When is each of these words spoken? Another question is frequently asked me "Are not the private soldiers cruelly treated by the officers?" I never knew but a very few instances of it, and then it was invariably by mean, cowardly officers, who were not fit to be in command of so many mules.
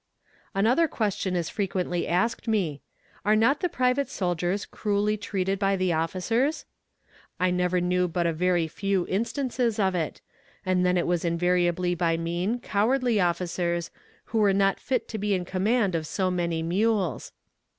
Another 0.55 0.87
question 0.87 1.35
is 1.35 1.47
frequently 1.47 2.07
asked 2.07 2.47
me 2.47 2.81
"Are 3.23 3.35
not 3.35 3.59
the 3.59 3.69
private 3.69 4.09
soldiers 4.09 4.65
cruelly 4.65 5.15
treated 5.15 5.59
by 5.59 5.75
the 5.75 5.93
officers?" 5.93 6.65
I 7.39 7.51
never 7.51 7.79
knew 7.79 8.07
but 8.07 8.25
a 8.25 8.33
very 8.33 8.67
few 8.67 9.05
instances 9.05 9.77
of 9.77 9.93
it, 9.93 10.19
and 10.65 10.83
then 10.83 10.97
it 10.97 11.05
was 11.05 11.23
invariably 11.23 11.93
by 11.93 12.17
mean, 12.17 12.59
cowardly 12.61 13.19
officers, 13.19 13.91
who 14.25 14.39
were 14.39 14.53
not 14.53 14.79
fit 14.79 15.07
to 15.09 15.19
be 15.19 15.35
in 15.35 15.45
command 15.45 15.93
of 15.93 16.07
so 16.07 16.31
many 16.31 16.63
mules. 16.63 17.31